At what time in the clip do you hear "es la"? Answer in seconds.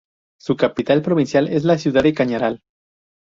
1.47-1.77